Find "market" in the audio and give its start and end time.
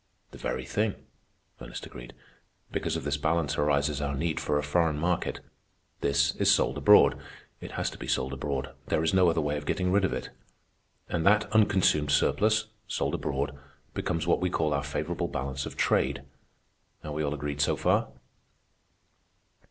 4.97-5.41